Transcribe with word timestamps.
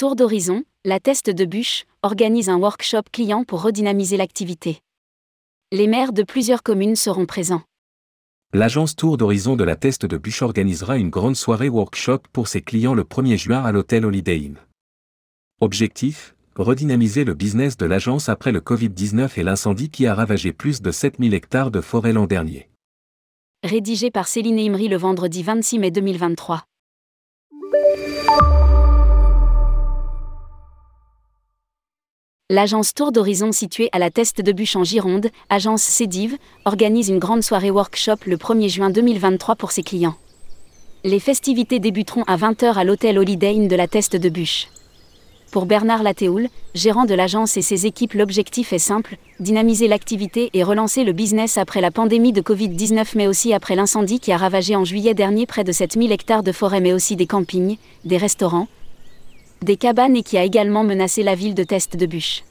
Tour 0.00 0.16
d'horizon, 0.16 0.64
la 0.86 0.98
Teste 0.98 1.28
de 1.28 1.44
Bûche 1.44 1.84
organise 2.02 2.48
un 2.48 2.56
workshop 2.56 3.02
client 3.12 3.44
pour 3.44 3.60
redynamiser 3.60 4.16
l'activité. 4.16 4.80
Les 5.72 5.86
maires 5.86 6.14
de 6.14 6.22
plusieurs 6.22 6.62
communes 6.62 6.96
seront 6.96 7.26
présents. 7.26 7.60
L'agence 8.54 8.96
Tour 8.96 9.18
d'horizon 9.18 9.56
de 9.56 9.64
la 9.64 9.76
Teste 9.76 10.06
de 10.06 10.16
Bûche 10.16 10.40
organisera 10.40 10.96
une 10.96 11.10
grande 11.10 11.36
soirée 11.36 11.68
workshop 11.68 12.20
pour 12.32 12.48
ses 12.48 12.62
clients 12.62 12.94
le 12.94 13.02
1er 13.02 13.36
juin 13.36 13.62
à 13.62 13.72
l'hôtel 13.72 14.06
Holiday 14.06 14.38
Inn. 14.38 14.56
Objectif 15.60 16.34
redynamiser 16.56 17.24
le 17.24 17.34
business 17.34 17.76
de 17.76 17.84
l'agence 17.84 18.30
après 18.30 18.52
le 18.52 18.60
Covid-19 18.60 19.38
et 19.38 19.42
l'incendie 19.42 19.90
qui 19.90 20.06
a 20.06 20.14
ravagé 20.14 20.54
plus 20.54 20.80
de 20.80 20.90
7000 20.90 21.34
hectares 21.34 21.70
de 21.70 21.82
forêt 21.82 22.14
l'an 22.14 22.26
dernier. 22.26 22.70
Rédigé 23.62 24.10
par 24.10 24.28
Céline 24.28 24.60
Imri 24.60 24.88
le 24.88 24.96
vendredi 24.96 25.42
26 25.42 25.78
mai 25.78 25.90
2023. 25.90 26.64
L'agence 32.52 32.94
Tour 32.94 33.12
d'Horizon 33.12 33.52
située 33.52 33.88
à 33.92 34.00
la 34.00 34.10
Teste 34.10 34.40
de 34.40 34.50
Bûche 34.50 34.74
en 34.74 34.82
Gironde, 34.82 35.28
agence 35.50 35.82
Cédive, 35.82 36.36
organise 36.64 37.08
une 37.08 37.20
grande 37.20 37.44
soirée 37.44 37.70
workshop 37.70 38.16
le 38.26 38.36
1er 38.36 38.68
juin 38.68 38.90
2023 38.90 39.54
pour 39.54 39.70
ses 39.70 39.84
clients. 39.84 40.16
Les 41.04 41.20
festivités 41.20 41.78
débuteront 41.78 42.24
à 42.24 42.36
20h 42.36 42.74
à 42.74 42.82
l'hôtel 42.82 43.20
Holiday 43.20 43.54
Inn 43.54 43.68
de 43.68 43.76
la 43.76 43.86
Teste 43.86 44.16
de 44.16 44.28
Bûche. 44.28 44.66
Pour 45.52 45.64
Bernard 45.64 46.02
Latéoul, 46.02 46.48
gérant 46.74 47.04
de 47.04 47.14
l'agence 47.14 47.56
et 47.56 47.62
ses 47.62 47.86
équipes, 47.86 48.14
l'objectif 48.14 48.72
est 48.72 48.80
simple 48.80 49.16
dynamiser 49.38 49.86
l'activité 49.86 50.50
et 50.52 50.64
relancer 50.64 51.04
le 51.04 51.12
business 51.12 51.56
après 51.56 51.80
la 51.80 51.92
pandémie 51.92 52.32
de 52.32 52.42
Covid-19, 52.42 53.12
mais 53.14 53.28
aussi 53.28 53.52
après 53.52 53.76
l'incendie 53.76 54.18
qui 54.18 54.32
a 54.32 54.36
ravagé 54.36 54.74
en 54.74 54.84
juillet 54.84 55.14
dernier 55.14 55.46
près 55.46 55.62
de 55.62 55.70
7000 55.70 56.10
hectares 56.10 56.42
de 56.42 56.50
forêt, 56.50 56.80
mais 56.80 56.94
aussi 56.94 57.14
des 57.14 57.28
campings, 57.28 57.76
des 58.04 58.16
restaurants, 58.16 58.66
des 59.62 59.76
cabanes 59.76 60.16
et 60.16 60.22
qui 60.22 60.38
a 60.38 60.44
également 60.44 60.84
menacé 60.84 61.22
la 61.22 61.34
ville 61.34 61.54
de 61.54 61.64
Teste 61.64 61.96
de 61.96 62.06
Bûche. 62.06 62.42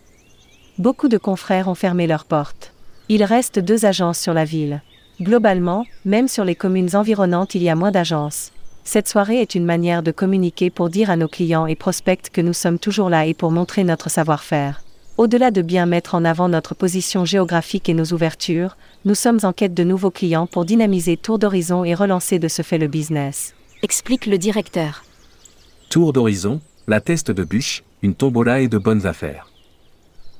Beaucoup 0.79 1.09
de 1.09 1.17
confrères 1.17 1.67
ont 1.67 1.75
fermé 1.75 2.07
leurs 2.07 2.23
portes. 2.23 2.71
Il 3.09 3.25
reste 3.25 3.59
deux 3.59 3.83
agences 3.85 4.17
sur 4.17 4.33
la 4.33 4.45
ville. 4.45 4.81
Globalement, 5.19 5.85
même 6.05 6.29
sur 6.29 6.45
les 6.45 6.55
communes 6.55 6.95
environnantes, 6.95 7.53
il 7.53 7.61
y 7.61 7.67
a 7.67 7.75
moins 7.75 7.91
d'agences. 7.91 8.53
Cette 8.85 9.09
soirée 9.09 9.41
est 9.41 9.55
une 9.55 9.65
manière 9.65 10.03
de 10.03 10.11
communiquer 10.11 10.69
pour 10.69 10.89
dire 10.89 11.09
à 11.09 11.17
nos 11.17 11.27
clients 11.27 11.67
et 11.67 11.75
prospects 11.75 12.29
que 12.31 12.39
nous 12.39 12.53
sommes 12.53 12.79
toujours 12.79 13.09
là 13.09 13.25
et 13.25 13.33
pour 13.33 13.51
montrer 13.51 13.83
notre 13.83 14.09
savoir-faire. 14.09 14.81
Au-delà 15.17 15.51
de 15.51 15.61
bien 15.61 15.85
mettre 15.85 16.15
en 16.15 16.23
avant 16.23 16.47
notre 16.47 16.75
position 16.75 17.25
géographique 17.25 17.89
et 17.89 17.93
nos 17.93 18.13
ouvertures, 18.13 18.77
nous 19.03 19.15
sommes 19.15 19.39
en 19.43 19.51
quête 19.51 19.73
de 19.73 19.83
nouveaux 19.83 20.11
clients 20.11 20.47
pour 20.47 20.63
dynamiser 20.63 21.17
Tour 21.17 21.39
d'Horizon 21.39 21.83
et 21.83 21.93
relancer 21.93 22.39
de 22.39 22.47
ce 22.47 22.61
fait 22.61 22.77
le 22.77 22.87
business. 22.87 23.53
Explique 23.83 24.27
le 24.27 24.37
directeur. 24.37 25.03
Tour 25.89 26.13
d'Horizon, 26.13 26.61
la 26.87 27.01
teste 27.01 27.31
de 27.31 27.43
bûche, 27.43 27.83
une 28.01 28.15
tombola 28.15 28.61
et 28.61 28.69
de 28.69 28.77
bonnes 28.77 29.05
affaires. 29.05 29.49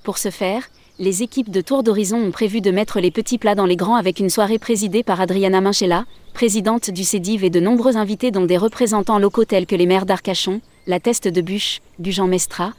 Pour 0.04 0.18
ce 0.18 0.30
faire, 0.30 0.64
les 0.98 1.24
équipes 1.24 1.50
de 1.50 1.62
Tour 1.62 1.84
d'Horizon 1.84 2.18
ont 2.18 2.32
prévu 2.32 2.62
de 2.62 2.72
mettre 2.72 3.00
les 3.00 3.12
petits 3.12 3.38
plats 3.38 3.56
dans 3.56 3.66
les 3.66 3.76
grands 3.76 3.96
avec 3.96 4.20
une 4.20 4.30
soirée 4.30 4.60
présidée 4.60 5.04
par 5.04 5.22
Adriana 5.22 5.62
Minchella, 5.62 6.06
présidente 6.34 6.90
du 6.90 7.04
CEDIV 7.04 7.44
et 7.44 7.50
de 7.50 7.60
nombreux 7.60 7.98
invités 7.98 8.32
dont 8.32 8.46
des 8.46 8.58
représentants 8.58 9.20
locaux 9.20 9.46
tels 9.46 9.66
que 9.66 9.76
les 9.76 9.86
maires 9.86 10.06
d'Arcachon, 10.06 10.62
la 10.88 11.00
Teste 11.00 11.28
de 11.28 11.42
Bûche, 11.42 11.82
du 12.00 12.12
Jean 12.12 12.28
Mestra, 12.28 12.74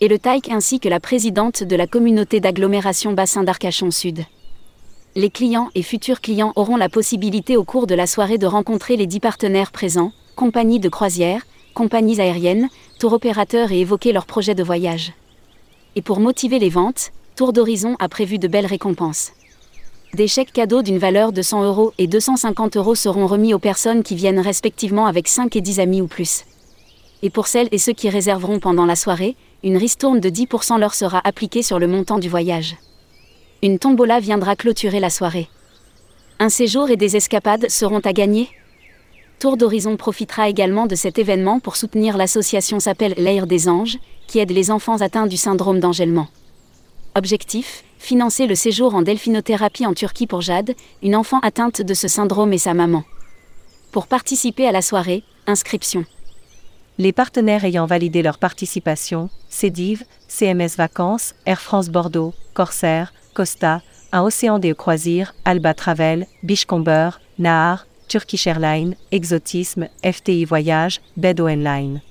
et 0.00 0.08
le 0.08 0.18
TAIC 0.18 0.50
ainsi 0.50 0.80
que 0.80 0.88
la 0.88 1.00
présidente 1.00 1.62
de 1.62 1.76
la 1.76 1.86
communauté 1.86 2.40
d'agglomération 2.40 3.12
Bassin 3.12 3.44
d'Arcachon 3.44 3.90
Sud. 3.90 4.24
Les 5.14 5.30
clients 5.30 5.70
et 5.74 5.82
futurs 5.82 6.20
clients 6.20 6.52
auront 6.56 6.76
la 6.76 6.90
possibilité 6.90 7.56
au 7.56 7.64
cours 7.64 7.86
de 7.86 7.94
la 7.94 8.06
soirée 8.06 8.36
de 8.36 8.46
rencontrer 8.46 8.96
les 8.96 9.06
dix 9.06 9.20
partenaires 9.20 9.72
présents, 9.72 10.12
compagnies 10.34 10.80
de 10.80 10.90
croisière, 10.90 11.46
compagnies 11.72 12.20
aériennes, 12.20 12.68
tour 12.98 13.14
opérateurs 13.14 13.72
et 13.72 13.80
évoquer 13.80 14.12
leurs 14.12 14.26
projets 14.26 14.54
de 14.54 14.62
voyage. 14.62 15.12
Et 15.96 16.02
pour 16.02 16.20
motiver 16.20 16.58
les 16.58 16.68
ventes, 16.68 17.10
Tour 17.36 17.54
d'Horizon 17.54 17.96
a 17.98 18.10
prévu 18.10 18.38
de 18.38 18.48
belles 18.48 18.66
récompenses. 18.66 19.32
Des 20.12 20.28
chèques 20.28 20.52
cadeaux 20.52 20.82
d'une 20.82 20.98
valeur 20.98 21.32
de 21.32 21.40
100 21.40 21.64
euros 21.64 21.94
et 21.96 22.06
250 22.06 22.76
euros 22.76 22.94
seront 22.94 23.26
remis 23.26 23.54
aux 23.54 23.58
personnes 23.58 24.02
qui 24.02 24.14
viennent 24.14 24.38
respectivement 24.38 25.06
avec 25.06 25.26
5 25.26 25.56
et 25.56 25.62
10 25.62 25.80
amis 25.80 26.02
ou 26.02 26.06
plus. 26.06 26.44
Et 27.22 27.30
pour 27.30 27.46
celles 27.46 27.68
et 27.72 27.78
ceux 27.78 27.94
qui 27.94 28.10
réserveront 28.10 28.60
pendant 28.60 28.84
la 28.84 28.94
soirée, 28.94 29.36
une 29.64 29.78
ristourne 29.78 30.20
de 30.20 30.28
10% 30.28 30.78
leur 30.78 30.92
sera 30.92 31.22
appliquée 31.24 31.62
sur 31.62 31.78
le 31.78 31.88
montant 31.88 32.18
du 32.18 32.28
voyage. 32.28 32.76
Une 33.62 33.78
tombola 33.78 34.20
viendra 34.20 34.54
clôturer 34.54 35.00
la 35.00 35.08
soirée. 35.10 35.48
Un 36.38 36.50
séjour 36.50 36.90
et 36.90 36.96
des 36.96 37.16
escapades 37.16 37.70
seront 37.70 38.00
à 38.00 38.12
gagner? 38.12 38.50
Tour 39.46 39.56
d'Horizon 39.56 39.96
profitera 39.96 40.48
également 40.48 40.86
de 40.86 40.96
cet 40.96 41.20
événement 41.20 41.60
pour 41.60 41.76
soutenir 41.76 42.16
l'association 42.16 42.80
s'appelle 42.80 43.14
L'Air 43.16 43.46
des 43.46 43.68
Anges, 43.68 43.96
qui 44.26 44.40
aide 44.40 44.50
les 44.50 44.72
enfants 44.72 45.00
atteints 45.00 45.28
du 45.28 45.36
syndrome 45.36 45.78
d'engellement. 45.78 46.26
Objectif 47.14 47.84
financer 47.96 48.48
le 48.48 48.56
séjour 48.56 48.96
en 48.96 49.02
delphinothérapie 49.02 49.86
en 49.86 49.94
Turquie 49.94 50.26
pour 50.26 50.40
Jade, 50.40 50.74
une 51.00 51.14
enfant 51.14 51.38
atteinte 51.44 51.80
de 51.80 51.94
ce 51.94 52.08
syndrome 52.08 52.52
et 52.52 52.58
sa 52.58 52.74
maman. 52.74 53.04
Pour 53.92 54.08
participer 54.08 54.66
à 54.66 54.72
la 54.72 54.82
soirée, 54.82 55.22
inscription. 55.46 56.04
Les 56.98 57.12
partenaires 57.12 57.64
ayant 57.64 57.86
validé 57.86 58.22
leur 58.22 58.38
participation, 58.38 59.30
Cédive, 59.48 60.02
CMS 60.26 60.74
Vacances, 60.76 61.36
Air 61.46 61.60
France 61.60 61.88
Bordeaux, 61.88 62.34
Corsair, 62.52 63.14
Costa, 63.32 63.80
un 64.10 64.22
Océan 64.22 64.58
des 64.58 64.74
Croisirs, 64.74 65.36
Alba 65.44 65.72
Travel, 65.72 66.26
Bichcomber, 66.42 67.10
Nahar, 67.38 67.86
Turkish 68.08 68.46
Airlines, 68.46 68.96
Exotisme, 69.10 69.90
FTI 70.02 70.46
Voyage, 70.46 71.00
Bedo 71.16 71.48
Line. 71.62 72.02